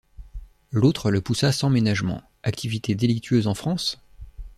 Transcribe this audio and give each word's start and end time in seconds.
L’autre 0.71 1.11
le 1.11 1.21
poussa 1.21 1.51
sans 1.51 1.69
ménagement: 1.69 2.23
activités 2.41 2.95
délictueuses 2.95 3.45
en 3.45 3.53
France? 3.53 4.01